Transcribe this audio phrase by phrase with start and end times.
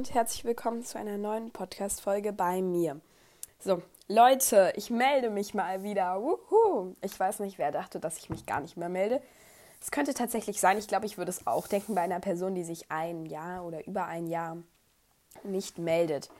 [0.00, 2.98] und herzlich willkommen zu einer neuen Podcast-Folge bei mir.
[3.58, 6.22] So, Leute, ich melde mich mal wieder.
[6.22, 6.94] Wuhu.
[7.02, 9.20] Ich weiß nicht, wer dachte, dass ich mich gar nicht mehr melde.
[9.78, 12.64] Es könnte tatsächlich sein, ich glaube, ich würde es auch denken bei einer Person, die
[12.64, 14.56] sich ein Jahr oder über ein Jahr
[15.42, 16.30] nicht meldet.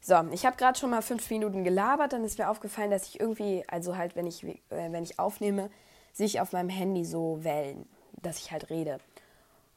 [0.00, 3.18] So, ich habe gerade schon mal fünf Minuten gelabert, dann ist mir aufgefallen, dass ich
[3.18, 5.68] irgendwie, also halt, wenn ich, äh, wenn ich aufnehme,
[6.12, 7.88] sehe ich auf meinem Handy so Wellen,
[8.22, 9.00] dass ich halt rede.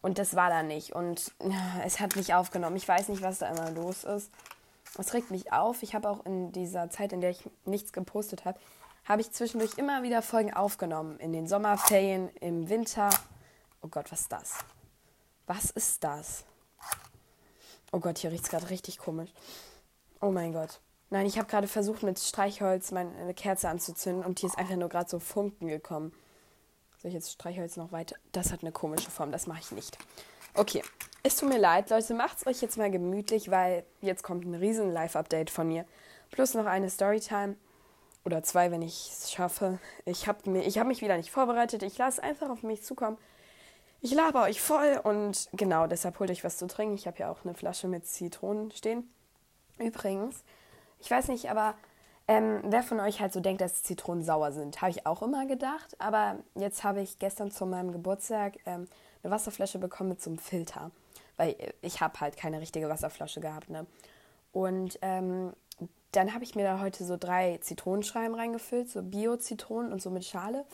[0.01, 0.93] Und das war da nicht.
[0.93, 2.75] Und ja, es hat nicht aufgenommen.
[2.75, 4.31] Ich weiß nicht, was da immer los ist.
[4.97, 5.83] Es regt mich auf.
[5.83, 8.59] Ich habe auch in dieser Zeit, in der ich nichts gepostet habe,
[9.05, 11.19] habe ich zwischendurch immer wieder Folgen aufgenommen.
[11.19, 13.09] In den Sommerferien, im Winter.
[13.81, 14.53] Oh Gott, was ist das?
[15.45, 16.43] Was ist das?
[17.91, 19.31] Oh Gott, hier riecht es gerade richtig komisch.
[20.19, 20.81] Oh mein Gott.
[21.09, 24.89] Nein, ich habe gerade versucht, mit Streichholz meine Kerze anzuzünden und hier ist einfach nur
[24.89, 26.11] gerade so Funken gekommen.
[27.03, 28.15] Ich jetzt Streichholz noch weiter?
[28.31, 29.97] Das hat eine komische Form, das mache ich nicht.
[30.55, 30.81] Okay,
[31.23, 34.55] es tut mir leid, Leute, macht es euch jetzt mal gemütlich, weil jetzt kommt ein
[34.55, 35.85] riesen Live-Update von mir.
[36.31, 37.55] Plus noch eine Storytime.
[38.25, 39.79] Oder zwei, wenn ich es schaffe.
[40.05, 41.83] Ich habe hab mich wieder nicht vorbereitet.
[41.83, 43.17] Ich lasse einfach auf mich zukommen.
[44.01, 46.95] Ich laber euch voll und genau, deshalb holt euch was zu trinken.
[46.95, 49.09] Ich habe ja auch eine Flasche mit Zitronen stehen.
[49.79, 50.43] Übrigens,
[50.99, 51.75] ich weiß nicht, aber
[52.27, 55.45] ähm, wer von euch halt so denkt, dass Zitronen sauer sind, habe ich auch immer
[55.45, 55.95] gedacht.
[55.99, 58.87] Aber jetzt habe ich gestern zu meinem Geburtstag ähm,
[59.23, 60.91] eine Wasserflasche bekommen mit so einem Filter.
[61.37, 63.69] Weil ich habe halt keine richtige Wasserflasche gehabt.
[63.69, 63.85] Ne?
[64.51, 65.53] Und ähm,
[66.11, 70.25] dann habe ich mir da heute so drei Zitronenscheiben reingefüllt, so Bio-Zitronen und so mit
[70.25, 70.65] Schale.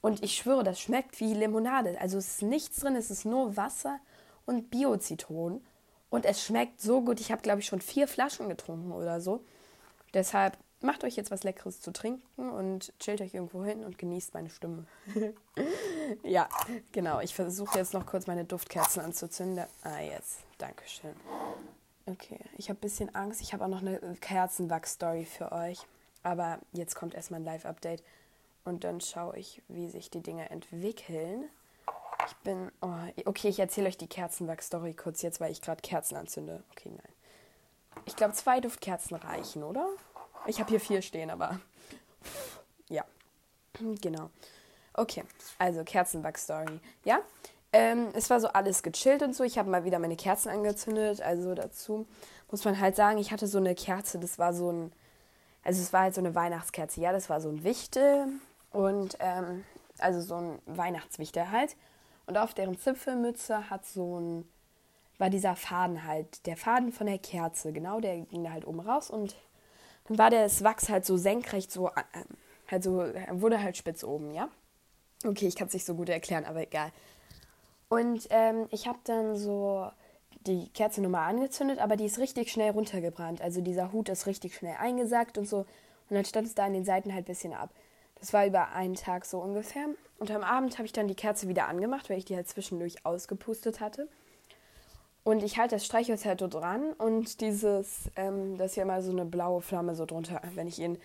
[0.00, 2.00] Und ich schwöre, das schmeckt wie Limonade.
[2.00, 3.98] Also es ist nichts drin, es ist nur Wasser
[4.46, 5.64] und Bio-Zitronen.
[6.10, 7.20] Und es schmeckt so gut.
[7.20, 9.44] Ich habe, glaube ich, schon vier Flaschen getrunken oder so.
[10.14, 14.34] Deshalb macht euch jetzt was Leckeres zu trinken und chillt euch irgendwo hin und genießt
[14.34, 14.86] meine Stimme.
[16.22, 16.48] ja,
[16.92, 17.20] genau.
[17.20, 19.64] Ich versuche jetzt noch kurz meine Duftkerzen anzuzünden.
[19.82, 20.40] Ah, jetzt.
[20.58, 21.14] Dankeschön.
[22.06, 23.40] Okay, ich habe ein bisschen Angst.
[23.40, 25.80] Ich habe auch noch eine Kerzenwachs-Story für euch.
[26.22, 28.02] Aber jetzt kommt erstmal ein Live-Update.
[28.64, 31.48] Und dann schaue ich, wie sich die Dinge entwickeln.
[32.26, 32.70] Ich bin.
[32.82, 32.94] Oh,
[33.24, 36.62] okay, ich erzähle euch die Kerzenwachs-Story kurz jetzt, weil ich gerade Kerzen anzünde.
[36.72, 37.12] Okay, nein.
[38.04, 39.88] Ich glaube, zwei Duftkerzen reichen, oder?
[40.48, 41.60] Ich habe hier vier stehen, aber
[42.88, 43.04] ja,
[44.00, 44.30] genau.
[44.94, 45.22] Okay,
[45.58, 46.80] also Kerzenback-Story.
[47.04, 47.20] Ja,
[47.72, 49.44] ähm, es war so alles gechillt und so.
[49.44, 51.20] Ich habe mal wieder meine Kerzen angezündet.
[51.20, 52.06] Also dazu
[52.50, 54.92] muss man halt sagen, ich hatte so eine Kerze, das war so ein,
[55.62, 57.00] also es war halt so eine Weihnachtskerze.
[57.00, 58.28] Ja, das war so ein Wichtel
[58.72, 59.64] und ähm,
[59.98, 61.76] also so ein Weihnachtswichtel halt.
[62.26, 64.48] Und auf deren Zipfelmütze hat so ein,
[65.18, 68.80] war dieser Faden halt, der Faden von der Kerze, genau, der ging da halt oben
[68.80, 69.36] raus und
[70.08, 72.24] war das Wachs halt so senkrecht, so, äh,
[72.70, 74.48] halt so, wurde halt spitz oben, ja.
[75.24, 76.92] Okay, ich kann es nicht so gut erklären, aber egal.
[77.88, 79.90] Und ähm, ich habe dann so
[80.46, 83.40] die Kerze nochmal angezündet, aber die ist richtig schnell runtergebrannt.
[83.40, 85.58] Also dieser Hut ist richtig schnell eingesackt und so.
[85.58, 87.70] Und dann stand es da an den Seiten halt ein bisschen ab.
[88.20, 89.86] Das war über einen Tag so ungefähr.
[90.18, 93.04] Und am Abend habe ich dann die Kerze wieder angemacht, weil ich die halt zwischendurch
[93.04, 94.08] ausgepustet hatte.
[95.28, 99.02] Und ich halte das Streichholz halt so dran und dieses, ähm, das ist ja mal
[99.02, 100.40] so eine blaue Flamme so drunter.
[100.54, 100.96] Wenn ich ihn,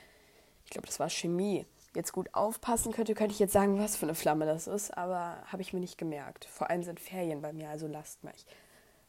[0.63, 4.06] ich glaube, das war Chemie, jetzt gut aufpassen könnte, könnte ich jetzt sagen, was für
[4.06, 6.45] eine Flamme das ist, aber habe ich mir nicht gemerkt.
[6.45, 8.45] Vor allem sind Ferien bei mir, also lasst mich.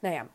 [0.02, 0.26] Naja,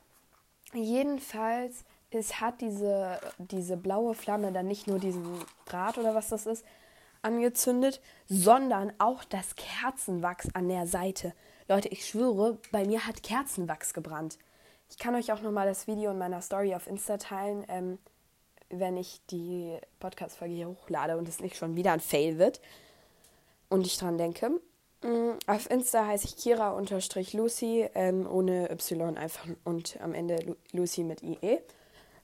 [0.74, 5.28] jedenfalls es hat diese, diese blaue Flamme dann nicht nur diesen
[5.66, 6.66] Draht oder was das ist
[7.22, 11.34] angezündet, sondern auch das Kerzenwachs an der Seite.
[11.68, 14.38] Leute, ich schwöre, bei mir hat Kerzenwachs gebrannt.
[14.90, 18.00] Ich kann euch auch nochmal das Video in meiner Story auf Insta teilen, ähm,
[18.70, 22.60] wenn ich die Podcast-Folge hier hochlade und es nicht schon wieder ein Fail wird
[23.70, 24.50] und ich dran denke.
[25.02, 31.24] Mm, auf Insta heiße ich Kira-Lucy, ähm, ohne Y einfach und am Ende Lucy mit
[31.24, 31.60] IE.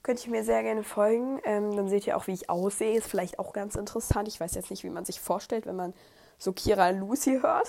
[0.04, 1.40] Könnt ihr mir sehr gerne folgen.
[1.46, 2.98] Ähm, dann seht ihr auch, wie ich aussehe.
[2.98, 4.28] Ist vielleicht auch ganz interessant.
[4.28, 5.94] Ich weiß jetzt nicht, wie man sich vorstellt, wenn man
[6.38, 7.68] so Kira Lucy hört.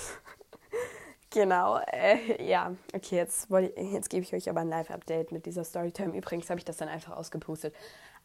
[1.37, 6.17] Genau, äh, ja, okay, jetzt, jetzt gebe ich euch aber ein Live-Update mit dieser Storytime.
[6.17, 7.75] Übrigens habe ich das dann einfach ausgepustet.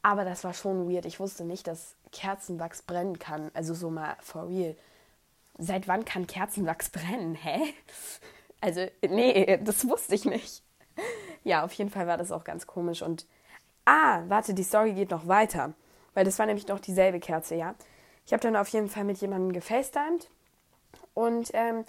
[0.01, 1.05] Aber das war schon weird.
[1.05, 3.51] Ich wusste nicht, dass Kerzenwachs brennen kann.
[3.53, 4.77] Also so mal for real.
[5.57, 7.35] Seit wann kann Kerzenwachs brennen?
[7.35, 7.73] Hä?
[8.61, 10.63] Also, nee, das wusste ich nicht.
[11.43, 13.01] Ja, auf jeden Fall war das auch ganz komisch.
[13.01, 13.25] Und,
[13.83, 15.73] ah, warte, die Story geht noch weiter.
[16.13, 17.75] Weil das war nämlich noch dieselbe Kerze, ja.
[18.25, 20.29] Ich habe dann auf jeden Fall mit jemandem gefacetimed.
[21.13, 21.83] Und, ähm,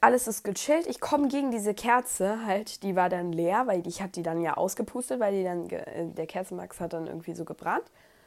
[0.00, 0.86] alles ist gechillt.
[0.86, 4.40] Ich komme gegen diese Kerze halt, die war dann leer, weil ich habe die dann
[4.40, 7.84] ja ausgepustet, weil die dann äh, der Kerzenwachs hat dann irgendwie so gebrannt.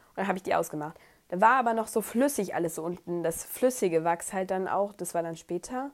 [0.10, 0.98] Und dann habe ich die ausgemacht.
[1.30, 3.24] Da war aber noch so flüssig alles so unten.
[3.24, 5.92] Das flüssige Wachs halt dann auch, das war dann später.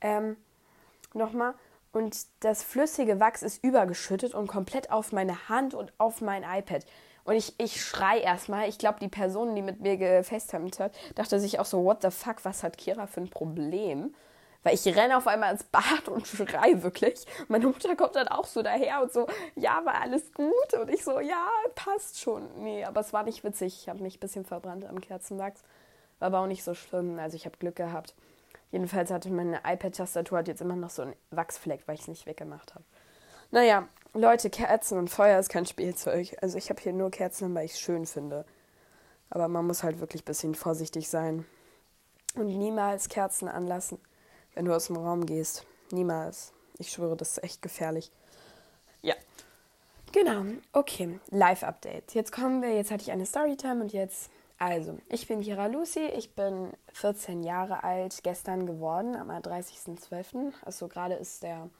[0.00, 0.36] Ähm,
[1.14, 1.54] nochmal.
[1.92, 6.84] und das flüssige Wachs ist übergeschüttet und komplett auf meine Hand und auf mein iPad.
[7.24, 8.68] Und ich, ich schrei erstmal.
[8.68, 12.10] Ich glaube, die Person, die mit mir gefacetimed hat, dachte sich auch so, what the
[12.10, 14.14] fuck, was hat Kira für ein Problem?
[14.66, 17.24] Weil ich renne auf einmal ins Bad und schrei wirklich.
[17.46, 20.74] Meine Mutter kommt dann auch so daher und so, ja, war alles gut?
[20.74, 21.46] Und ich so, ja,
[21.76, 22.48] passt schon.
[22.64, 23.78] Nee, aber es war nicht witzig.
[23.80, 25.62] Ich habe mich ein bisschen verbrannt am Kerzenwachs.
[26.18, 27.16] War aber auch nicht so schlimm.
[27.20, 28.16] Also ich habe Glück gehabt.
[28.72, 32.74] Jedenfalls hatte meine iPad-Tastatur jetzt immer noch so einen Wachsfleck, weil ich es nicht weggemacht
[32.74, 32.84] habe.
[33.52, 36.36] Naja, Leute, Kerzen und Feuer ist kein Spielzeug.
[36.42, 38.44] Also ich habe hier nur Kerzen, weil ich es schön finde.
[39.30, 41.46] Aber man muss halt wirklich ein bisschen vorsichtig sein.
[42.34, 44.00] Und niemals Kerzen anlassen
[44.56, 45.64] wenn du aus dem Raum gehst.
[45.92, 46.52] Niemals.
[46.78, 48.10] Ich schwöre, das ist echt gefährlich.
[49.02, 49.14] Ja.
[50.12, 50.44] Genau.
[50.72, 51.20] Okay.
[51.30, 52.14] Live-Update.
[52.14, 52.74] Jetzt kommen wir.
[52.74, 54.30] Jetzt hatte ich eine Storytime und jetzt.
[54.58, 56.06] Also, ich bin Kira Lucy.
[56.06, 58.24] Ich bin 14 Jahre alt.
[58.24, 60.54] Gestern geworden, am 30.12.
[60.64, 61.70] Also, gerade ist der.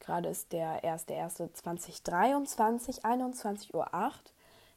[0.00, 4.12] Gerade ist der 1.1.2023, 21.08 Uhr.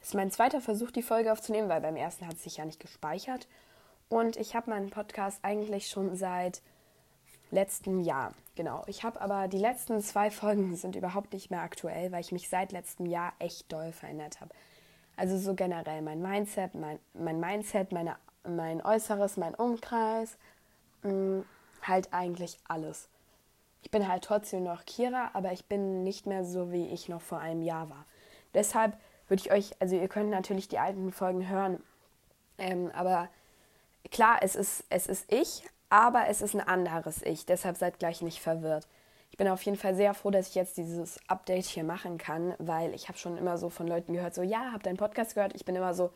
[0.01, 2.81] Ist mein zweiter Versuch, die Folge aufzunehmen, weil beim ersten hat es sich ja nicht
[2.81, 3.47] gespeichert.
[4.09, 6.61] Und ich habe meinen Podcast eigentlich schon seit
[7.53, 8.33] letzten Jahr.
[8.55, 8.83] Genau.
[8.88, 12.50] Ich habe aber die letzten zwei Folgen sind überhaupt nicht mehr aktuell, weil ich mich
[12.50, 14.53] seit letztem Jahr echt doll verändert habe.
[15.15, 20.38] Also so generell mein Mindset, mein, mein Mindset, meine, mein Äußeres, mein Umkreis,
[21.03, 21.45] mh, mm,
[21.83, 23.09] halt eigentlich alles.
[23.83, 27.21] Ich bin halt trotzdem noch Kira, aber ich bin nicht mehr so, wie ich noch
[27.21, 28.05] vor einem Jahr war.
[28.53, 28.97] Deshalb
[29.27, 31.83] würde ich euch, also ihr könnt natürlich die alten Folgen hören,
[32.57, 33.29] ähm, aber
[34.11, 38.23] klar, es ist, es ist ich, aber es ist ein anderes Ich, deshalb seid gleich
[38.23, 38.87] nicht verwirrt.
[39.29, 42.55] Ich bin auf jeden Fall sehr froh, dass ich jetzt dieses Update hier machen kann,
[42.57, 45.53] weil ich habe schon immer so von Leuten gehört, so ja, habt deinen Podcast gehört.
[45.53, 46.09] Ich bin immer so,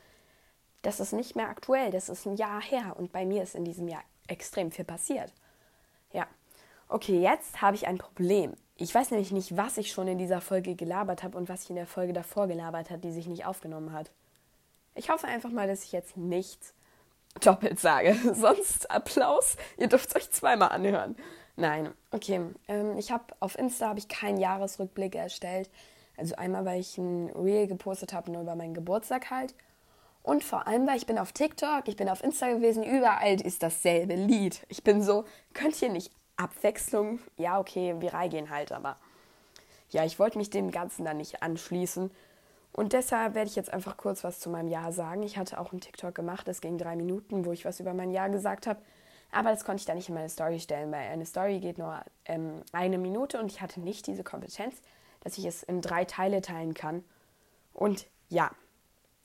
[0.81, 3.65] das ist nicht mehr aktuell, das ist ein Jahr her und bei mir ist in
[3.65, 5.31] diesem Jahr extrem viel passiert.
[6.11, 6.25] Ja.
[6.89, 8.55] Okay, jetzt habe ich ein Problem.
[8.77, 11.69] Ich weiß nämlich nicht, was ich schon in dieser Folge gelabert habe und was ich
[11.69, 14.09] in der Folge davor gelabert habe, die sich nicht aufgenommen hat.
[14.95, 16.73] Ich hoffe einfach mal, dass ich jetzt nichts
[17.39, 18.15] doppelt sage.
[18.33, 19.57] Sonst Applaus.
[19.77, 21.15] Ihr dürft es euch zweimal anhören.
[21.55, 22.41] Nein, okay.
[22.67, 25.69] Ähm, ich habe auf Insta habe ich keinen Jahresrückblick erstellt.
[26.17, 29.53] Also einmal, weil ich ein Reel gepostet habe, nur über meinen Geburtstag halt.
[30.23, 33.63] Und vor allem, weil ich bin auf TikTok, ich bin auf Insta gewesen, überall ist
[33.63, 34.65] dasselbe Lied.
[34.67, 37.19] Ich bin so, könnt ihr nicht Abwechslung?
[37.37, 38.97] Ja, okay, viral gehen halt, aber
[39.89, 42.11] ja, ich wollte mich dem Ganzen dann nicht anschließen
[42.77, 45.23] und deshalb werde ich jetzt einfach kurz was zu meinem Jahr sagen.
[45.23, 48.11] Ich hatte auch einen TikTok gemacht, das ging drei Minuten, wo ich was über mein
[48.11, 48.79] Jahr gesagt habe.
[49.31, 51.99] Aber das konnte ich dann nicht in meine Story stellen, weil eine Story geht nur
[52.25, 54.79] ähm, eine Minute und ich hatte nicht diese Kompetenz,
[55.21, 57.03] dass ich es in drei Teile teilen kann.
[57.73, 58.51] Und ja,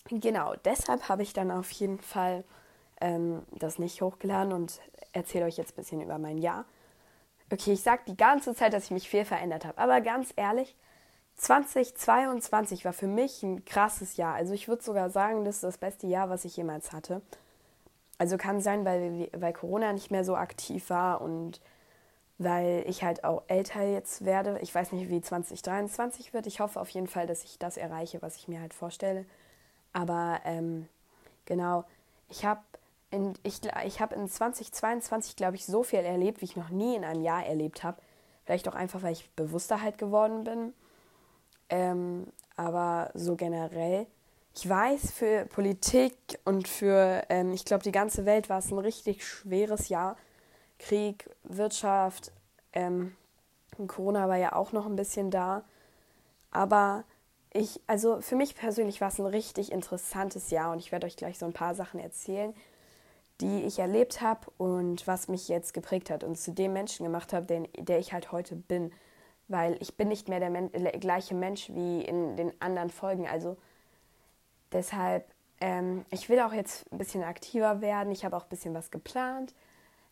[0.08, 2.44] genau, deshalb habe ich dann auf jeden Fall
[3.02, 4.80] ähm, das nicht hochgeladen und
[5.12, 6.64] erzähle euch jetzt ein bisschen über mein Jahr.
[7.52, 10.74] Okay, ich sage die ganze Zeit, dass ich mich viel verändert habe, aber ganz ehrlich,
[11.36, 14.34] 2022 war für mich ein krasses Jahr.
[14.34, 17.20] Also ich würde sogar sagen, das ist das beste Jahr, was ich jemals hatte.
[18.18, 21.60] Also kann sein, weil, weil Corona nicht mehr so aktiv war und
[22.38, 24.58] weil ich halt auch älter jetzt werde.
[24.62, 26.46] Ich weiß nicht, wie 2023 wird.
[26.46, 29.24] Ich hoffe auf jeden Fall, dass ich das erreiche, was ich mir halt vorstelle.
[29.92, 30.88] Aber ähm,
[31.44, 31.84] genau,
[32.28, 32.60] ich habe
[33.10, 36.96] in, ich, ich hab in 2022, glaube ich, so viel erlebt, wie ich noch nie
[36.96, 38.00] in einem Jahr erlebt habe.
[38.44, 40.72] Vielleicht auch einfach, weil ich bewusster halt geworden bin
[41.72, 44.06] ähm, aber so generell,
[44.54, 46.14] ich weiß, für Politik
[46.44, 50.16] und für, ähm, ich glaube, die ganze Welt war es ein richtig schweres Jahr.
[50.78, 52.30] Krieg, Wirtschaft,
[52.74, 53.16] ähm,
[53.86, 55.64] Corona war ja auch noch ein bisschen da.
[56.50, 57.04] Aber
[57.54, 61.16] ich, also für mich persönlich war es ein richtig interessantes Jahr und ich werde euch
[61.16, 62.52] gleich so ein paar Sachen erzählen,
[63.40, 67.32] die ich erlebt habe und was mich jetzt geprägt hat und zu dem Menschen gemacht
[67.32, 68.92] habe, der, der ich halt heute bin
[69.48, 73.26] weil ich bin nicht mehr der, Men der gleiche Mensch wie in den anderen Folgen.
[73.26, 73.56] Also
[74.72, 75.30] deshalb,
[75.60, 78.12] ähm, ich will auch jetzt ein bisschen aktiver werden.
[78.12, 79.54] Ich habe auch ein bisschen was geplant.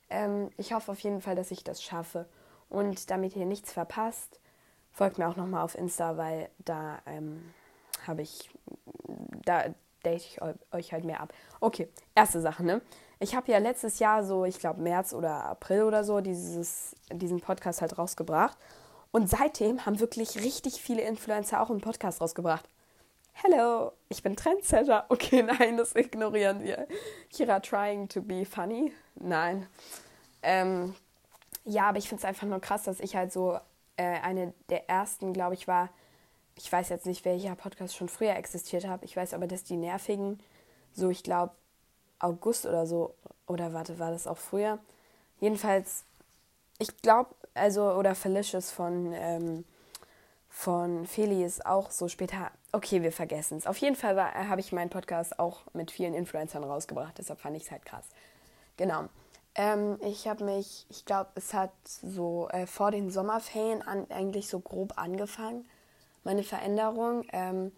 [0.08, 2.26] Ähm, ich hoffe auf jeden Fall, dass ich das schaffe.
[2.68, 4.40] Und damit ihr nichts verpasst,
[4.92, 7.52] folgt mir auch nochmal auf Insta, weil da ähm,
[8.06, 8.50] habe ich,
[9.44, 9.64] da
[10.04, 10.40] date ich
[10.72, 11.32] euch halt mehr ab.
[11.60, 12.80] Okay, erste Sache, ne?
[13.18, 17.40] Ich habe ja letztes Jahr so, ich glaube März oder April oder so, dieses, diesen
[17.40, 18.56] Podcast halt rausgebracht.
[19.12, 22.69] Und seitdem haben wirklich richtig viele Influencer auch einen Podcast rausgebracht.
[23.33, 25.07] Hello, ich bin Trendsetter.
[25.09, 26.87] Okay, nein, das ignorieren wir.
[27.31, 28.93] Kira trying to be funny.
[29.17, 29.67] Nein.
[30.43, 30.95] Ähm,
[31.64, 33.59] ja, aber ich finde es einfach nur krass, dass ich halt so
[33.97, 35.90] äh, eine der ersten, glaube ich, war.
[36.57, 39.02] Ich weiß jetzt nicht, welcher Podcast schon früher existiert hat.
[39.02, 40.38] Ich weiß aber, dass die nervigen,
[40.93, 41.55] so ich glaube,
[42.19, 43.14] August oder so,
[43.47, 44.79] oder warte, war das auch früher?
[45.40, 46.05] Jedenfalls,
[46.79, 49.64] ich glaube, also oder Felicious von, ähm,
[50.49, 52.50] von Feli auch so später.
[52.73, 53.67] Okay, wir vergessen es.
[53.67, 57.64] Auf jeden Fall habe ich meinen Podcast auch mit vielen Influencern rausgebracht, deshalb fand ich
[57.64, 58.07] es halt krass.
[58.76, 59.09] Genau.
[59.55, 64.49] Ähm, ich habe mich, ich glaube, es hat so äh, vor den Sommerferien an, eigentlich
[64.49, 65.69] so grob angefangen,
[66.25, 67.25] meine Veränderung.
[67.33, 67.73] Ähm,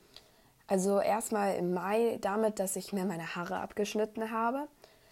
[0.67, 4.69] also erstmal im Mai damit, dass ich mir meine Haare abgeschnitten habe.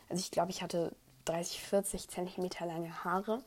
[0.08, 3.42] Also ich glaube, ich hatte 30, 40 Zentimeter lange Haare.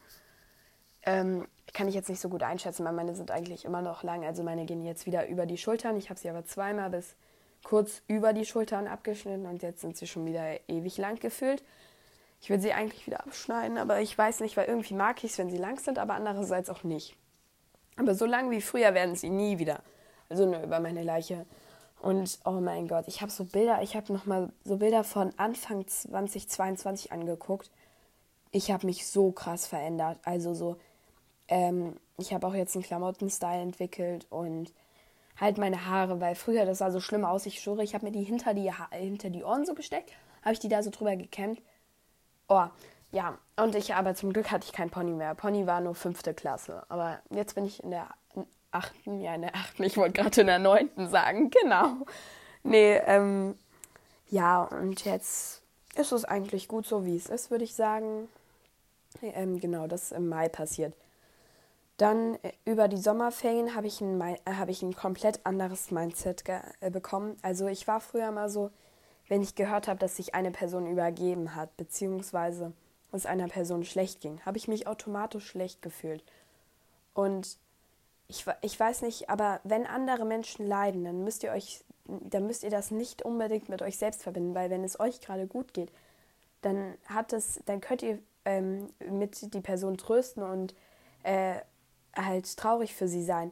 [1.06, 4.24] Ähm, kann ich jetzt nicht so gut einschätzen, weil meine sind eigentlich immer noch lang.
[4.24, 5.98] Also meine gehen jetzt wieder über die Schultern.
[5.98, 7.16] Ich habe sie aber zweimal bis
[7.64, 11.64] kurz über die Schultern abgeschnitten und jetzt sind sie schon wieder ewig lang gefüllt.
[12.42, 15.38] Ich will sie eigentlich wieder abschneiden, aber ich weiß nicht, weil irgendwie mag ich es,
[15.38, 17.16] wenn sie lang sind, aber andererseits auch nicht.
[17.96, 19.82] Aber so lang wie früher werden sie nie wieder.
[20.30, 21.46] Also nur über meine Leiche.
[22.02, 25.88] Und oh mein Gott, ich habe so Bilder, ich habe nochmal so Bilder von Anfang
[25.88, 27.72] 2022 angeguckt.
[28.52, 30.20] Ich habe mich so krass verändert.
[30.26, 30.76] Also so,
[31.48, 34.74] ähm, ich habe auch jetzt einen Klamottenstyle entwickelt und
[35.40, 37.46] halt meine Haare, weil früher das sah so schlimm aus.
[37.46, 40.12] Ich schwöre, ich habe mir die hinter die, ha hinter die Ohren so gesteckt,
[40.44, 41.62] habe ich die da so drüber gekämmt.
[42.48, 42.66] Oh,
[43.12, 45.36] ja, und ich, aber zum Glück hatte ich kein Pony mehr.
[45.36, 46.84] Pony war nur fünfte Klasse.
[46.90, 48.10] Aber jetzt bin ich in der
[48.72, 52.06] achten, ja, in der achten, ich wollte gerade in der neunten sagen, genau.
[52.64, 53.56] Nee, ähm,
[54.30, 55.62] ja, und jetzt
[55.96, 58.28] ist es eigentlich gut so, wie es ist, würde ich sagen.
[59.22, 60.96] Ähm, genau, das ist im Mai passiert.
[61.98, 66.44] Dann äh, über die Sommerferien habe ich, ein, äh, hab ich ein komplett anderes Mindset
[66.48, 67.38] äh, bekommen.
[67.42, 68.72] Also ich war früher mal so,
[69.28, 72.74] wenn ich gehört habe, dass sich eine Person übergeben hat, beziehungsweise
[73.12, 76.24] es einer Person schlecht ging, habe ich mich automatisch schlecht gefühlt.
[77.14, 77.58] Und
[78.28, 82.64] ich, ich weiß nicht, aber wenn andere Menschen leiden, dann müsst ihr euch, dann müsst
[82.64, 85.92] ihr das nicht unbedingt mit euch selbst verbinden, weil wenn es euch gerade gut geht,
[86.64, 90.74] dann hat es, dann könnt ihr ähm, mit die Person trösten und
[91.24, 91.56] äh,
[92.16, 93.52] halt traurig für sie sein.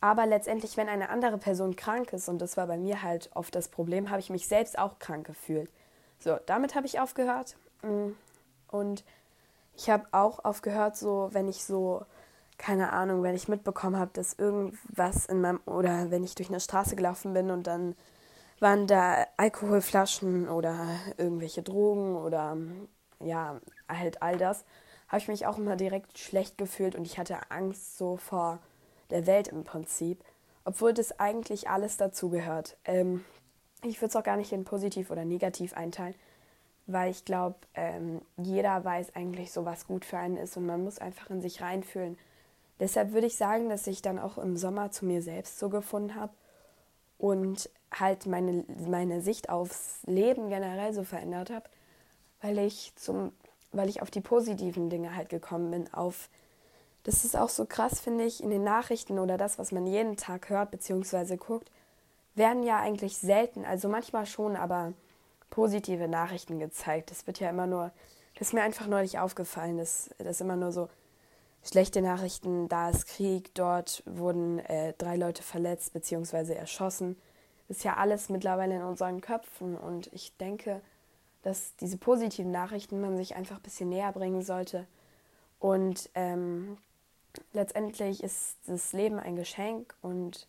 [0.00, 3.54] Aber letztendlich, wenn eine andere Person krank ist, und das war bei mir halt oft
[3.54, 5.70] das Problem, habe ich mich selbst auch krank gefühlt.
[6.18, 7.56] So, damit habe ich aufgehört.
[7.82, 8.12] Mm,
[8.68, 9.04] und
[9.74, 12.04] ich habe auch aufgehört, so, wenn ich so
[12.60, 16.60] keine Ahnung, wenn ich mitbekommen habe, dass irgendwas in meinem, oder wenn ich durch eine
[16.60, 17.96] Straße gelaufen bin und dann
[18.60, 22.58] waren da Alkoholflaschen oder irgendwelche Drogen oder
[23.18, 24.66] ja, halt all das,
[25.10, 28.58] habe ich mich auch immer direkt schlecht gefühlt und ich hatte Angst so vor
[29.10, 30.24] der Welt im Prinzip,
[30.64, 32.78] obwohl das eigentlich alles dazugehört.
[32.86, 33.22] Ähm,
[33.82, 36.14] ich würde es auch gar nicht in positiv oder negativ einteilen,
[36.86, 40.82] weil ich glaube, ähm, jeder weiß eigentlich so, was gut für einen ist und man
[40.82, 42.16] muss einfach in sich reinfühlen
[42.80, 46.14] Deshalb würde ich sagen, dass ich dann auch im Sommer zu mir selbst so gefunden
[46.14, 46.32] habe
[47.18, 51.68] und halt meine, meine Sicht aufs Leben generell so verändert habe,
[52.40, 53.32] weil ich zum,
[53.72, 56.28] weil ich auf die positiven Dinge halt gekommen bin, auf
[57.04, 60.16] das ist auch so krass, finde ich, in den Nachrichten oder das, was man jeden
[60.16, 61.36] Tag hört bzw.
[61.36, 61.70] guckt,
[62.34, 64.92] werden ja eigentlich selten, also manchmal schon, aber
[65.48, 67.10] positive Nachrichten gezeigt.
[67.10, 67.90] Das wird ja immer nur,
[68.38, 70.88] das ist mir einfach neulich aufgefallen, dass das immer nur so
[71.62, 76.54] Schlechte Nachrichten, da ist Krieg, dort wurden äh, drei Leute verletzt bzw.
[76.54, 77.20] erschossen.
[77.68, 80.80] Das ist ja alles mittlerweile in unseren Köpfen und ich denke,
[81.42, 84.86] dass diese positiven Nachrichten man sich einfach ein bisschen näher bringen sollte.
[85.58, 86.76] Und ähm,
[87.52, 90.46] letztendlich ist das Leben ein Geschenk und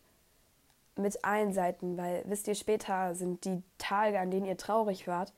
[0.96, 5.34] mit allen Seiten, weil wisst ihr, später sind die Tage, an denen ihr traurig wart,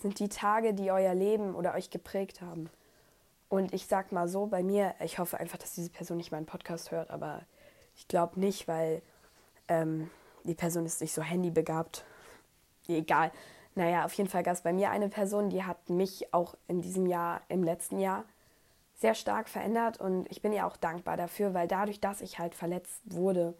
[0.00, 2.70] sind die Tage, die euer Leben oder euch geprägt haben.
[3.48, 6.46] Und ich sag mal so, bei mir, ich hoffe einfach, dass diese Person nicht meinen
[6.46, 7.42] Podcast hört, aber
[7.96, 9.02] ich glaube nicht, weil
[9.68, 10.10] ähm,
[10.44, 12.04] die Person ist nicht so handybegabt.
[12.86, 13.32] Egal.
[13.78, 16.82] Naja, auf jeden Fall gab es bei mir eine Person, die hat mich auch in
[16.82, 18.24] diesem Jahr, im letzten Jahr,
[18.96, 22.56] sehr stark verändert und ich bin ihr auch dankbar dafür, weil dadurch, dass ich halt
[22.56, 23.54] verletzt wurde,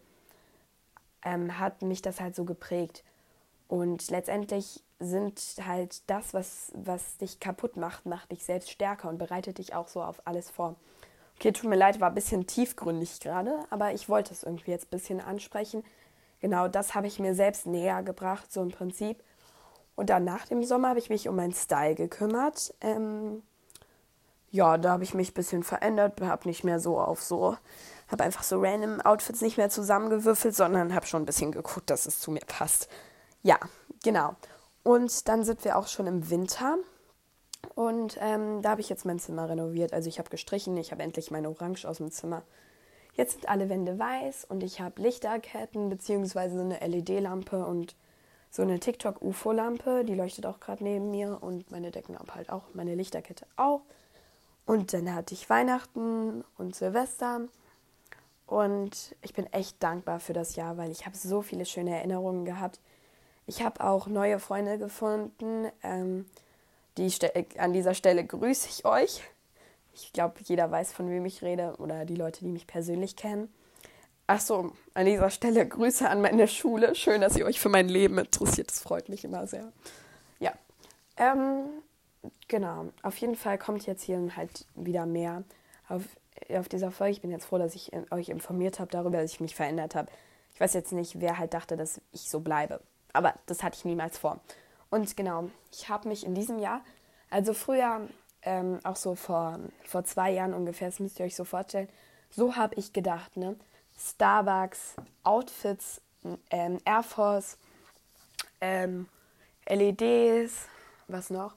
[1.23, 3.05] ähm, hat mich das halt so geprägt.
[3.69, 9.19] Und letztendlich sind halt das, was, was dich kaputt macht, macht dich selbst stärker und
[9.19, 10.75] bereitet dich auch so auf alles vor.
[11.37, 14.87] Okay, tut mir leid, war ein bisschen tiefgründig gerade, aber ich wollte es irgendwie jetzt
[14.87, 15.85] ein bisschen ansprechen.
[16.41, 19.23] Genau das habe ich mir selbst näher gebracht, so im Prinzip.
[19.99, 22.73] Und dann nach dem Sommer habe ich mich um meinen Style gekümmert.
[22.79, 23.43] Ähm,
[24.49, 27.57] ja, da habe ich mich ein bisschen verändert, habe nicht mehr so auf so,
[28.07, 32.05] habe einfach so random Outfits nicht mehr zusammengewürfelt, sondern habe schon ein bisschen geguckt, dass
[32.05, 32.87] es zu mir passt.
[33.43, 33.59] Ja,
[34.01, 34.37] genau.
[34.83, 36.77] Und dann sind wir auch schon im Winter.
[37.75, 39.91] Und ähm, da habe ich jetzt mein Zimmer renoviert.
[39.91, 42.43] Also ich habe gestrichen, ich habe endlich meine Orange aus dem Zimmer.
[43.15, 46.39] Jetzt sind alle Wände weiß und ich habe Lichterketten bzw.
[46.39, 47.97] eine LED-Lampe und
[48.49, 52.95] so eine TikTok-UFO-Lampe, die leuchtet auch gerade neben mir und meine Deckenlampe halt auch, meine
[52.95, 53.81] Lichterkette auch.
[54.65, 57.41] Und dann hatte ich Weihnachten und Silvester.
[58.47, 62.45] Und ich bin echt dankbar für das Jahr, weil ich habe so viele schöne Erinnerungen
[62.45, 62.79] gehabt.
[63.45, 65.67] Ich habe auch neue Freunde gefunden.
[65.83, 66.25] Ähm,
[66.97, 67.11] die
[67.57, 69.21] an dieser Stelle grüße ich euch.
[69.93, 73.53] Ich glaube, jeder weiß, von wem ich rede oder die Leute, die mich persönlich kennen.
[74.29, 76.93] Achso, an dieser Stelle Grüße an meine Schule.
[76.93, 78.69] Schön, dass ihr euch für mein Leben interessiert.
[78.69, 79.73] Das freut mich immer sehr.
[80.39, 80.53] Ja,
[81.17, 81.63] ähm,
[82.47, 82.89] genau.
[83.01, 85.41] Auf jeden Fall kommt jetzt hier halt wieder mehr
[85.87, 86.03] auf,
[86.53, 87.13] auf dieser Folge.
[87.13, 90.11] Ich bin jetzt froh, dass ich euch informiert habe darüber, dass ich mich verändert habe.
[90.53, 92.81] Ich weiß jetzt nicht, wer halt dachte, dass ich so bleibe.
[93.13, 94.41] Aber das hatte ich niemals vor.
[94.91, 96.81] Und genau, ich habe mich in diesem Jahr,
[97.31, 98.07] also früher,
[98.43, 101.89] ähm, auch so vor, vor zwei Jahren ungefähr, das müsst ihr euch so vorstellen,
[102.29, 103.55] so habe ich gedacht, ne?
[103.99, 106.01] Starbucks, Outfits,
[106.49, 107.57] ähm, Air Force,
[108.61, 109.07] ähm,
[109.67, 110.67] LEDs,
[111.07, 111.55] was noch?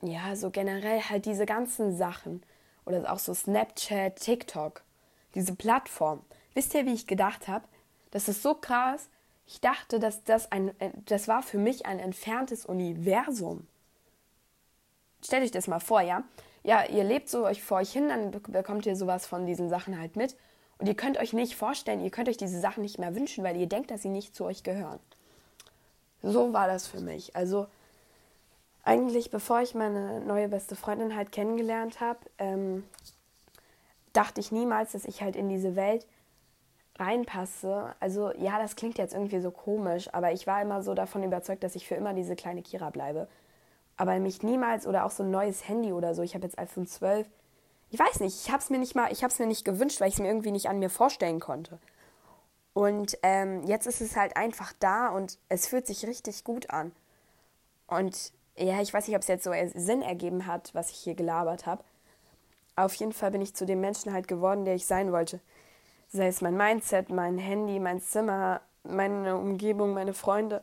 [0.00, 2.42] Ja, so generell halt diese ganzen Sachen.
[2.84, 4.82] Oder auch so Snapchat, TikTok,
[5.34, 6.20] diese Plattform.
[6.54, 7.64] Wisst ihr, wie ich gedacht habe?
[8.10, 9.08] Das ist so krass.
[9.46, 13.66] Ich dachte, dass das ein, äh, das war für mich ein entferntes Universum.
[15.24, 16.24] Stellt euch das mal vor, ja?
[16.64, 19.98] Ja, ihr lebt so euch vor euch hin, dann bekommt ihr sowas von diesen Sachen
[19.98, 20.36] halt mit.
[20.78, 23.56] Und ihr könnt euch nicht vorstellen, ihr könnt euch diese Sachen nicht mehr wünschen, weil
[23.56, 24.98] ihr denkt, dass sie nicht zu euch gehören.
[26.22, 27.34] So war das für mich.
[27.36, 27.66] Also
[28.84, 32.84] eigentlich, bevor ich meine neue beste Freundin halt kennengelernt habe, ähm,
[34.12, 36.06] dachte ich niemals, dass ich halt in diese Welt
[36.98, 37.94] reinpasse.
[38.00, 41.62] Also ja, das klingt jetzt irgendwie so komisch, aber ich war immer so davon überzeugt,
[41.64, 43.28] dass ich für immer diese kleine Kira bleibe.
[43.96, 46.22] Aber mich niemals oder auch so ein neues Handy oder so.
[46.22, 47.26] Ich habe jetzt iPhone 12
[47.92, 50.00] ich weiß nicht, ich habe es mir nicht mal, ich habe es mir nicht gewünscht,
[50.00, 51.78] weil ich es mir irgendwie nicht an mir vorstellen konnte.
[52.72, 56.92] Und ähm, jetzt ist es halt einfach da und es fühlt sich richtig gut an.
[57.86, 61.14] Und ja, ich weiß nicht, ob es jetzt so Sinn ergeben hat, was ich hier
[61.14, 61.84] gelabert habe.
[62.76, 65.40] Auf jeden Fall bin ich zu dem Menschen halt geworden, der ich sein wollte.
[66.08, 70.62] Sei es mein Mindset, mein Handy, mein Zimmer, meine Umgebung, meine Freunde,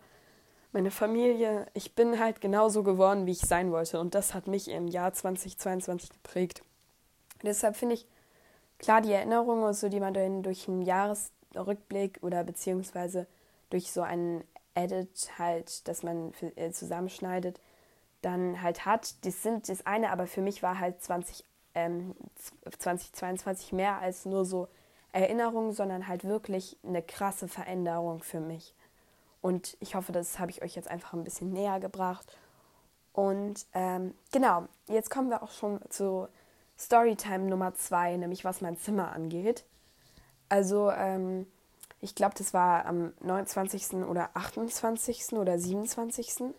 [0.72, 1.68] meine Familie.
[1.76, 4.00] Ich bin halt genauso geworden, wie ich sein wollte.
[4.00, 6.64] Und das hat mich im Jahr 2022 geprägt.
[7.44, 8.06] Deshalb finde ich,
[8.78, 13.28] klar, die Erinnerungen, so, die man dann durch einen Jahresrückblick oder beziehungsweise
[13.70, 14.44] durch so einen
[14.76, 17.60] Edit halt, dass man äh, zusammenschneidet,
[18.22, 22.16] dann halt hat, das sind das eine, aber für mich war halt 20, ähm,
[22.78, 24.68] 2022 mehr als nur so
[25.12, 28.76] Erinnerungen, sondern halt wirklich eine krasse Veränderung für mich.
[29.42, 32.38] Und ich hoffe, das habe ich euch jetzt einfach ein bisschen näher gebracht.
[33.14, 36.28] Und ähm, genau, jetzt kommen wir auch schon zu
[36.80, 39.66] Storytime Nummer zwei, nämlich was mein Zimmer angeht.
[40.48, 41.46] Also, ähm,
[42.02, 44.06] ich glaube, das war am 29.
[44.06, 45.34] oder 28.
[45.34, 46.54] oder 27.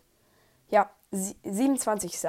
[0.69, 2.21] Ja, 27.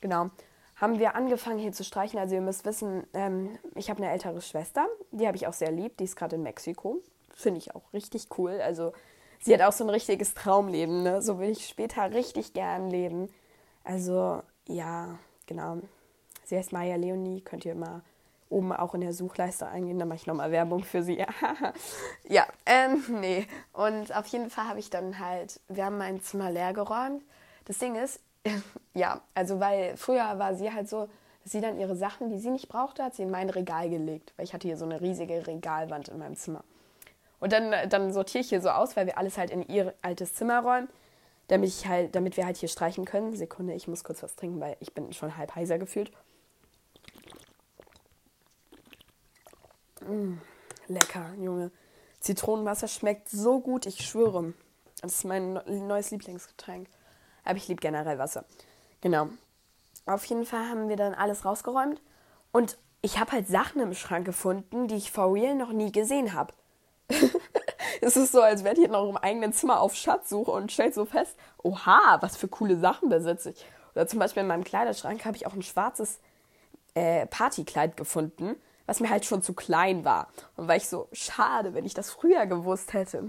[0.00, 0.30] Genau.
[0.76, 2.20] Haben wir angefangen hier zu streichen.
[2.20, 5.72] Also ihr müsst wissen, ähm, ich habe eine ältere Schwester, die habe ich auch sehr
[5.72, 7.02] lieb, die ist gerade in Mexiko.
[7.34, 8.60] Finde ich auch richtig cool.
[8.60, 8.92] Also
[9.40, 11.20] sie hat auch so ein richtiges Traumleben, ne?
[11.22, 13.28] So will ich später richtig gern leben.
[13.82, 15.78] Also ja, genau.
[16.48, 18.00] Sie heißt Maya Leonie, könnt ihr mal
[18.48, 21.22] oben auch in der Suchleiste eingehen, dann mache ich nochmal Werbung für sie.
[22.26, 23.46] ja, ähm, nee.
[23.74, 27.22] Und auf jeden Fall habe ich dann halt, wir haben mein Zimmer leer geräumt.
[27.66, 28.20] Das Ding ist,
[28.94, 31.10] ja, also weil früher war sie halt so,
[31.42, 34.32] dass sie dann ihre Sachen, die sie nicht brauchte, hat sie in mein Regal gelegt,
[34.38, 36.64] weil ich hatte hier so eine riesige Regalwand in meinem Zimmer.
[37.40, 40.32] Und dann, dann sortiere ich hier so aus, weil wir alles halt in ihr altes
[40.32, 40.88] Zimmer räumen,
[41.48, 43.36] damit ich halt, damit wir halt hier streichen können.
[43.36, 46.10] Sekunde, ich muss kurz was trinken, weil ich bin schon halb heiser gefühlt.
[50.08, 50.38] Mm,
[50.86, 51.70] lecker, Junge.
[52.20, 54.54] Zitronenwasser schmeckt so gut, ich schwöre.
[55.02, 56.88] Das ist mein neues Lieblingsgetränk.
[57.44, 58.44] Aber ich liebe generell Wasser.
[59.00, 59.28] Genau.
[60.06, 62.00] Auf jeden Fall haben wir dann alles rausgeräumt.
[62.52, 66.32] Und ich habe halt Sachen im Schrank gefunden, die ich for real noch nie gesehen
[66.32, 66.54] habe.
[68.00, 71.04] es ist so, als wärt ihr noch im eigenen Zimmer auf Schatzsuche und stellt so
[71.04, 73.66] fest, oha, was für coole Sachen besitze ich.
[73.94, 76.18] Oder zum Beispiel in meinem Kleiderschrank habe ich auch ein schwarzes
[76.94, 78.56] äh, Partykleid gefunden
[78.88, 80.28] was mir halt schon zu klein war.
[80.56, 83.22] Und weil ich so, schade, wenn ich das früher gewusst hätte.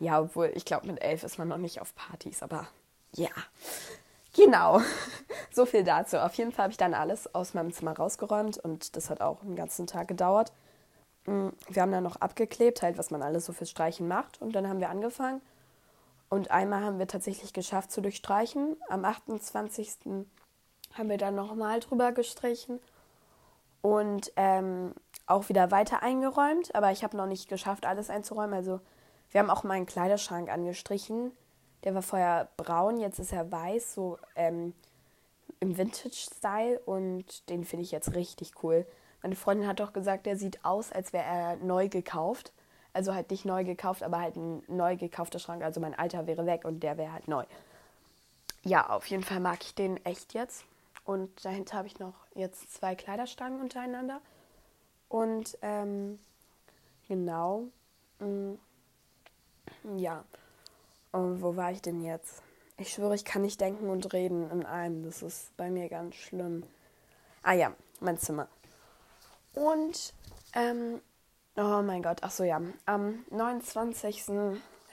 [0.00, 2.66] Ja, obwohl, ich glaube, mit elf ist man noch nicht auf Partys, aber
[3.14, 3.30] ja.
[4.34, 4.80] Genau.
[5.52, 6.18] so viel dazu.
[6.18, 9.42] Auf jeden Fall habe ich dann alles aus meinem Zimmer rausgeräumt und das hat auch
[9.42, 10.52] einen ganzen Tag gedauert.
[11.26, 14.42] Mm, wir haben dann noch abgeklebt, halt, was man alles so fürs Streichen macht.
[14.42, 15.40] Und dann haben wir angefangen.
[16.28, 18.76] Und einmal haben wir tatsächlich geschafft zu durchstreichen.
[18.88, 20.26] Am 28.
[20.94, 22.80] haben wir dann nochmal drüber gestrichen
[23.82, 24.94] und ähm,
[25.26, 28.54] auch wieder weiter eingeräumt, aber ich habe noch nicht geschafft, alles einzuräumen.
[28.54, 28.80] Also
[29.30, 31.32] wir haben auch meinen Kleiderschrank angestrichen.
[31.84, 34.74] Der war vorher braun, jetzt ist er weiß, so ähm,
[35.60, 38.86] im Vintage-Style und den finde ich jetzt richtig cool.
[39.22, 42.52] Meine Freundin hat doch gesagt, der sieht aus, als wäre er neu gekauft.
[42.92, 45.62] Also halt nicht neu gekauft, aber halt ein neu gekaufter Schrank.
[45.62, 47.44] Also mein alter wäre weg und der wäre halt neu.
[48.64, 50.64] Ja, auf jeden Fall mag ich den echt jetzt.
[51.10, 54.20] Und dahinter habe ich noch jetzt zwei Kleiderstangen untereinander.
[55.08, 56.20] Und ähm,
[57.08, 57.64] genau.
[58.20, 58.56] Mh,
[59.82, 60.22] mm, ja.
[61.10, 62.44] Und wo war ich denn jetzt?
[62.76, 65.02] Ich schwöre, ich kann nicht denken und reden in einem.
[65.02, 66.62] Das ist bei mir ganz schlimm.
[67.42, 68.46] Ah ja, mein Zimmer.
[69.52, 70.14] Und,
[70.54, 71.00] ähm,
[71.56, 74.26] oh mein Gott, ach so ja, am 29.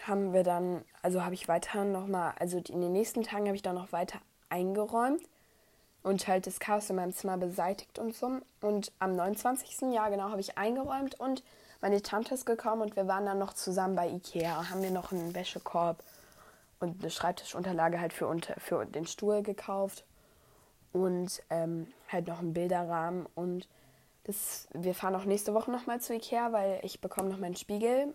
[0.08, 3.62] haben wir dann, also habe ich weiter nochmal, also in den nächsten Tagen habe ich
[3.62, 5.22] dann noch weiter eingeräumt
[6.08, 8.40] und halt das Chaos in meinem Zimmer beseitigt und so.
[8.62, 9.94] Und am 29.
[9.94, 11.44] Jahr genau habe ich eingeräumt und
[11.82, 15.12] meine Tante ist gekommen und wir waren dann noch zusammen bei Ikea, haben mir noch
[15.12, 16.02] einen Wäschekorb
[16.80, 20.06] und eine Schreibtischunterlage halt für, unter, für den Stuhl gekauft
[20.94, 23.68] und ähm, halt noch einen Bilderrahmen und
[24.24, 28.14] das, wir fahren auch nächste Woche nochmal zu Ikea, weil ich bekomme noch meinen Spiegel.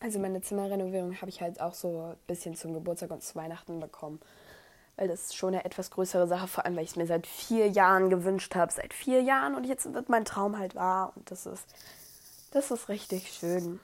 [0.00, 3.80] Also meine Zimmerrenovierung habe ich halt auch so ein bisschen zum Geburtstag und zu Weihnachten
[3.80, 4.20] bekommen.
[4.96, 7.26] Weil das ist schon eine etwas größere Sache, vor allem weil ich es mir seit
[7.26, 8.72] vier Jahren gewünscht habe.
[8.72, 11.12] Seit vier Jahren und jetzt wird mein Traum halt wahr.
[11.16, 11.66] Und das ist,
[12.52, 13.80] das ist richtig schön.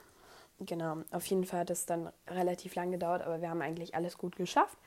[0.60, 4.16] Genau, auf jeden Fall hat es dann relativ lang gedauert, aber wir haben eigentlich alles
[4.16, 4.78] gut geschafft.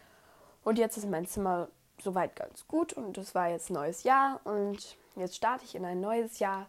[0.63, 1.67] Und jetzt ist mein Zimmer
[2.01, 6.01] soweit ganz gut und es war jetzt neues Jahr und jetzt starte ich in ein
[6.01, 6.67] neues Jahr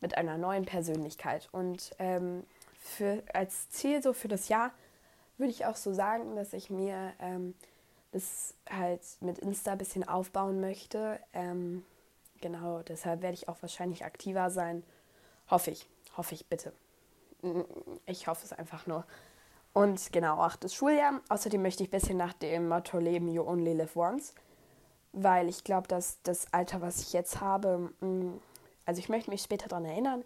[0.00, 1.48] mit einer neuen Persönlichkeit.
[1.52, 2.44] Und ähm,
[2.78, 4.72] für, als Ziel so für das Jahr
[5.38, 7.54] würde ich auch so sagen, dass ich mir ähm,
[8.12, 11.18] das halt mit Insta ein bisschen aufbauen möchte.
[11.32, 11.84] Ähm,
[12.40, 14.84] genau, deshalb werde ich auch wahrscheinlich aktiver sein.
[15.50, 16.72] Hoffe ich, hoffe ich bitte.
[18.06, 19.04] Ich hoffe es einfach nur.
[19.72, 21.20] Und genau, achtes Schuljahr.
[21.28, 24.34] Außerdem möchte ich ein bisschen nach dem Motto leben, You Only Live Once
[25.12, 28.40] weil ich glaube, dass das Alter, was ich jetzt habe, mm,
[28.86, 30.24] also ich möchte mich später daran erinnern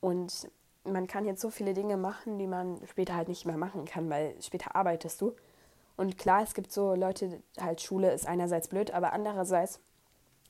[0.00, 0.50] und
[0.84, 4.10] man kann jetzt so viele Dinge machen, die man später halt nicht mehr machen kann,
[4.10, 5.34] weil später arbeitest du.
[5.96, 9.80] Und klar, es gibt so Leute, halt Schule ist einerseits blöd, aber andererseits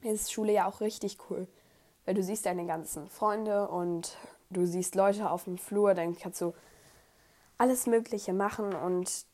[0.03, 1.47] ist Schule ja auch richtig cool.
[2.05, 4.17] Weil du siehst deine ganzen Freunde und
[4.51, 6.53] du siehst Leute auf dem Flur, dann kannst du
[7.59, 9.27] alles Mögliche machen und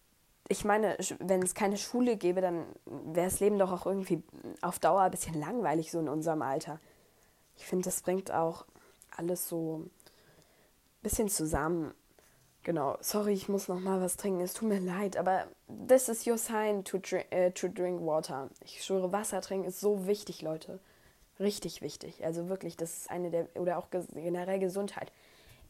[0.49, 4.23] ich meine, wenn es keine Schule gäbe, dann wäre das Leben doch auch irgendwie
[4.63, 6.81] auf Dauer ein bisschen langweilig, so in unserem Alter.
[7.57, 8.65] Ich finde, das bringt auch
[9.15, 9.91] alles so ein
[11.03, 11.93] bisschen zusammen.
[12.69, 14.43] Genau, sorry, ich muss noch mal was trinken.
[14.43, 15.47] Es tut mir leid, aber
[15.89, 18.51] this is your sign to drink, uh, to drink water.
[18.63, 20.79] Ich schwöre, Wasser trinken ist so wichtig, Leute.
[21.41, 22.23] Richtig wichtig.
[22.27, 25.11] Also wirklich, das ist eine der, oder auch generell Gesundheit.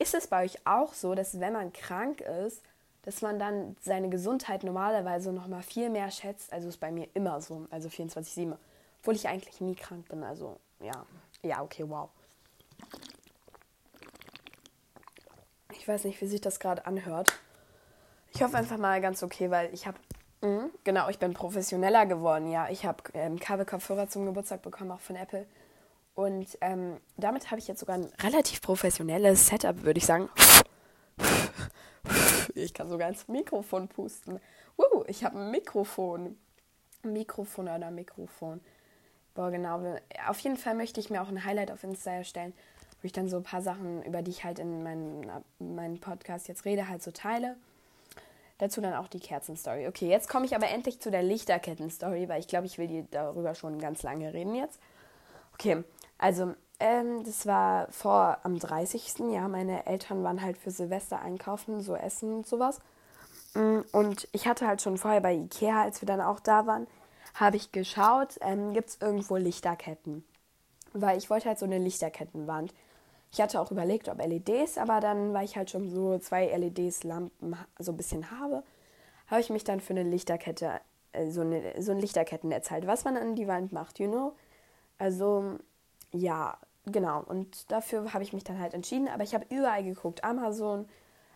[0.01, 2.63] Ist es bei euch auch so, dass wenn man krank ist,
[3.03, 6.53] dass man dann seine Gesundheit normalerweise noch mal viel mehr schätzt.
[6.53, 8.57] Also ist bei mir immer so, also 24/7,
[9.03, 10.25] obwohl ich eigentlich nie krank bin.
[10.25, 11.07] Also ja,
[11.45, 12.09] ja, okay, wow.
[15.89, 17.33] Weiß nicht, wie sich das gerade anhört.
[18.35, 19.97] Ich hoffe einfach mal ganz okay, weil ich habe
[20.43, 22.51] mhm, genau, ich bin professioneller geworden.
[22.51, 25.47] Ja, ich habe ähm, Kabelkopfhörer zum Geburtstag bekommen, auch von Apple.
[26.15, 30.29] Und ähm, damit habe ich jetzt sogar ein relativ professionelles Setup, würde ich sagen.
[32.55, 34.41] Ich kann sogar ins Mikrofon pusten.
[34.77, 36.37] Uh, ich habe ein Mikrofon.
[37.03, 38.61] Mikrofon oder Mikrofon.
[39.35, 39.97] Boah, genau.
[40.27, 42.53] Auf jeden Fall möchte ich mir auch ein Highlight auf Insta erstellen,
[43.01, 46.49] wo ich dann so ein paar Sachen, über die ich halt in meinem mein Podcast
[46.49, 47.57] jetzt rede, halt so teile.
[48.59, 49.87] Dazu dann auch die Kerzenstory.
[49.87, 53.07] Okay, jetzt komme ich aber endlich zu der Lichterketten-Story, weil ich glaube, ich will die
[53.11, 54.81] darüber schon ganz lange reden jetzt.
[55.55, 55.85] Okay,
[56.19, 59.31] also ähm, das war vor am 30.
[59.31, 62.81] Ja, meine Eltern waren halt für Silvester einkaufen, so Essen und sowas.
[63.55, 66.87] Mm, und ich hatte halt schon vorher bei Ikea, als wir dann auch da waren,
[67.35, 70.25] habe ich geschaut, ähm, gibt es irgendwo Lichterketten.
[70.93, 72.73] Weil ich wollte halt so eine Lichterkettenwand.
[73.31, 77.05] Ich hatte auch überlegt, ob LEDs, aber dann, weil ich halt schon so zwei LEDs
[77.05, 78.63] Lampen so ein bisschen habe,
[79.27, 80.81] habe ich mich dann für eine Lichterkette,
[81.13, 84.35] äh, so, eine, so ein Lichterkettennetz halt, was man an die Wand macht, you know?
[84.97, 85.59] Also,
[86.13, 89.09] ja, genau, und dafür habe ich mich dann halt entschieden.
[89.09, 90.89] Aber ich habe überall geguckt, Amazon,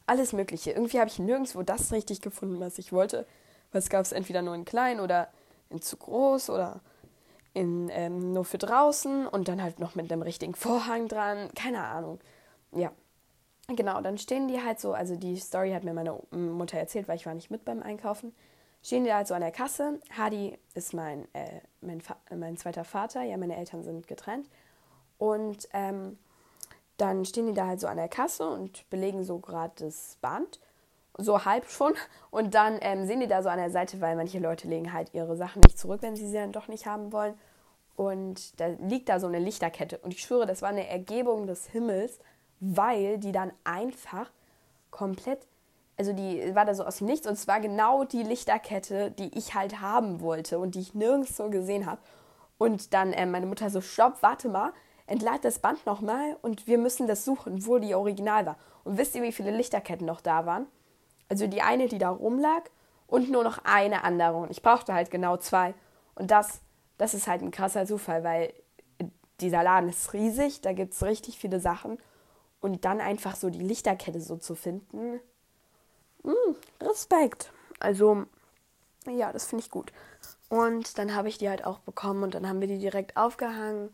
[0.07, 0.73] alles Mögliche.
[0.73, 3.27] Irgendwie habe ich nirgendwo das richtig gefunden, was ich wollte.
[3.73, 5.29] Es gab es entweder nur in klein oder
[5.71, 6.81] in zu groß oder
[7.55, 11.51] in ähm, nur für draußen und dann halt noch mit einem richtigen Vorhang dran.
[11.55, 12.19] Keine Ahnung.
[12.73, 12.93] Ja.
[13.69, 17.17] Genau, dann stehen die halt so, also die Story hat mir meine Mutter erzählt, weil
[17.17, 18.35] ich war nicht mit beim Einkaufen.
[18.83, 20.01] Stehen die halt so an der Kasse.
[20.17, 22.03] Hadi ist mein, äh, mein,
[22.35, 23.23] mein zweiter Vater.
[23.23, 24.49] Ja, meine Eltern sind getrennt.
[25.19, 26.19] Und ähm,
[26.97, 30.59] dann stehen die da halt so an der Kasse und belegen so gerade das Band.
[31.18, 31.94] So halb schon.
[32.31, 35.12] Und dann ähm, sehen die da so an der Seite, weil manche Leute legen halt
[35.12, 37.35] ihre Sachen nicht zurück, wenn sie sie dann doch nicht haben wollen.
[37.96, 39.98] Und da liegt da so eine Lichterkette.
[39.98, 42.18] Und ich schwöre, das war eine Ergebung des Himmels,
[42.61, 44.31] weil die dann einfach
[44.90, 45.46] komplett,
[45.98, 49.37] also die war da so aus dem Nichts und es war genau die Lichterkette, die
[49.37, 52.01] ich halt haben wollte und die ich nirgends so gesehen habe.
[52.59, 54.72] Und dann äh, meine Mutter so, stopp, warte mal,
[55.07, 58.57] entlad das Band nochmal und wir müssen das suchen, wo die Original war.
[58.85, 60.66] Und wisst ihr, wie viele Lichterketten noch da waren?
[61.33, 62.64] Also die eine, die da rumlag
[63.07, 64.37] und nur noch eine andere.
[64.37, 65.73] Und ich brauchte halt genau zwei.
[66.14, 66.61] Und das,
[66.99, 68.53] das ist halt ein krasser Zufall, weil
[69.40, 71.97] dieser Laden ist riesig, da gibt es richtig viele Sachen.
[72.61, 75.21] Und dann einfach so die Lichterkette so zu finden,
[76.23, 77.51] mh, hm, Respekt.
[77.81, 78.27] Also,
[79.09, 79.90] ja, das finde ich gut.
[80.51, 83.88] Und dann habe ich die halt auch bekommen und dann haben wir die direkt aufgehangen.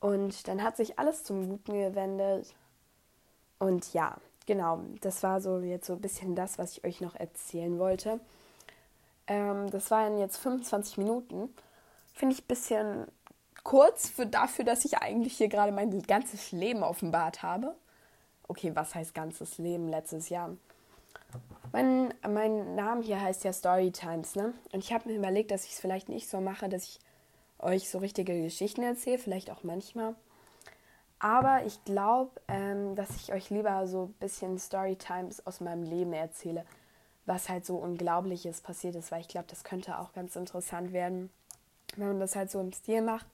[0.00, 2.54] Und dann hat sich alles zum Guten gewendet.
[3.58, 7.14] Und ja, genau, das war so jetzt so ein bisschen das, was ich euch noch
[7.14, 8.20] erzählen wollte.
[9.26, 11.54] Ähm, das waren jetzt 25 Minuten.
[12.12, 13.06] Finde ich ein bisschen
[13.64, 17.74] kurz für dafür, dass ich eigentlich hier gerade mein ganzes Leben offenbart habe.
[18.48, 20.50] Okay, was heißt ganzes Leben letztes Jahr?
[21.72, 24.52] Mein, mein Name hier heißt ja Storytimes, ne?
[24.72, 26.98] Und ich habe mir überlegt, dass ich es vielleicht nicht so mache, dass ich
[27.58, 30.14] euch so richtige Geschichten erzähle, vielleicht auch manchmal.
[31.22, 36.12] Aber ich glaube, ähm, dass ich euch lieber so ein bisschen Storytimes aus meinem Leben
[36.12, 36.66] erzähle,
[37.26, 41.30] was halt so Unglaubliches passiert ist, weil ich glaube, das könnte auch ganz interessant werden,
[41.96, 43.26] wenn man das halt so im Stil macht.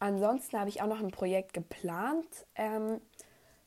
[0.00, 2.26] Ansonsten habe ich auch noch ein Projekt geplant
[2.56, 3.00] ähm,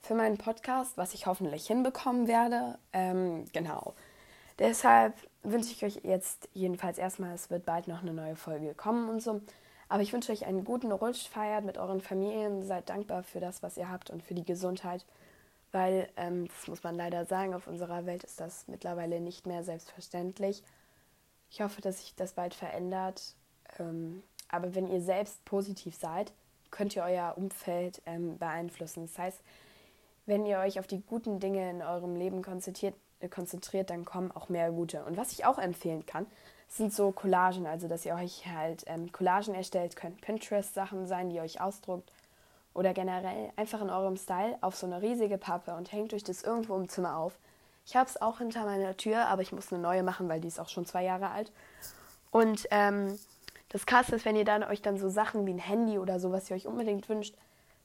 [0.01, 2.77] für meinen Podcast, was ich hoffentlich hinbekommen werde.
[2.91, 3.93] Ähm, genau.
[4.59, 9.07] Deshalb wünsche ich euch jetzt jedenfalls erstmal, es wird bald noch eine neue Folge kommen
[9.07, 9.39] und so.
[9.89, 13.63] Aber ich wünsche euch einen guten Rutsch, feiert mit euren Familien, seid dankbar für das,
[13.63, 15.05] was ihr habt und für die Gesundheit,
[15.71, 19.63] weil, ähm, das muss man leider sagen, auf unserer Welt ist das mittlerweile nicht mehr
[19.63, 20.63] selbstverständlich.
[21.49, 23.35] Ich hoffe, dass sich das bald verändert.
[23.79, 26.31] Ähm, aber wenn ihr selbst positiv seid,
[26.71, 29.07] könnt ihr euer Umfeld ähm, beeinflussen.
[29.07, 29.41] Das heißt,
[30.25, 34.31] wenn ihr euch auf die guten Dinge in eurem Leben konzentriert, äh, konzentriert, dann kommen
[34.31, 35.03] auch mehr gute.
[35.05, 36.27] Und was ich auch empfehlen kann,
[36.77, 41.35] sind so Collagen, also dass ihr euch halt ähm, Collagen erstellt könnt, Pinterest-Sachen sein, die
[41.35, 42.11] ihr euch ausdruckt
[42.73, 46.41] oder generell einfach in eurem Style auf so eine riesige Pappe und hängt euch das
[46.41, 47.37] irgendwo im Zimmer auf.
[47.85, 50.47] Ich habe es auch hinter meiner Tür, aber ich muss eine neue machen, weil die
[50.47, 51.51] ist auch schon zwei Jahre alt.
[52.31, 53.19] Und ähm,
[53.69, 56.31] das Krasse ist, wenn ihr dann euch dann so Sachen wie ein Handy oder so,
[56.31, 57.35] was ihr euch unbedingt wünscht,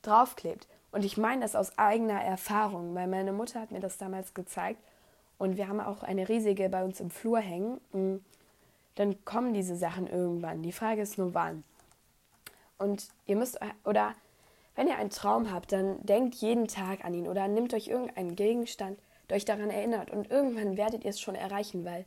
[0.01, 0.66] draufklebt.
[0.92, 4.81] Und ich meine das aus eigener Erfahrung, weil meine Mutter hat mir das damals gezeigt
[5.37, 7.81] und wir haben auch eine riesige bei uns im Flur hängen.
[8.99, 10.61] Dann kommen diese Sachen irgendwann.
[10.61, 11.63] Die Frage ist nur wann.
[12.79, 14.17] Und ihr müsst, oder
[14.75, 18.35] wenn ihr einen Traum habt, dann denkt jeden Tag an ihn oder nehmt euch irgendeinen
[18.35, 20.11] Gegenstand, der euch daran erinnert.
[20.11, 22.07] Und irgendwann werdet ihr es schon erreichen, weil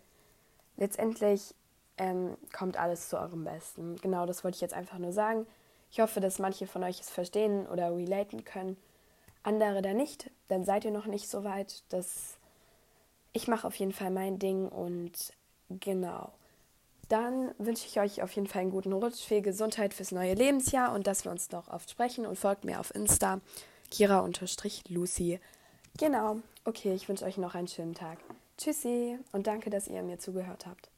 [0.75, 1.55] letztendlich
[1.97, 3.95] ähm, kommt alles zu eurem Besten.
[4.01, 5.47] Genau das wollte ich jetzt einfach nur sagen.
[5.91, 8.75] Ich hoffe, dass manche von euch es verstehen oder relaten können.
[9.43, 11.83] Andere da nicht, dann seid ihr noch nicht so weit.
[11.93, 12.37] dass
[13.31, 15.31] ich mache auf jeden Fall mein Ding und
[15.69, 16.33] genau.
[17.11, 20.93] Dann wünsche ich euch auf jeden Fall einen guten Rutsch, viel Gesundheit fürs neue Lebensjahr
[20.93, 23.41] und dass wir uns noch oft sprechen und folgt mir auf Insta,
[23.91, 25.41] Kira-Lucy.
[25.97, 28.17] Genau, okay, ich wünsche euch noch einen schönen Tag.
[28.57, 30.90] Tschüssi und danke, dass ihr mir zugehört habt.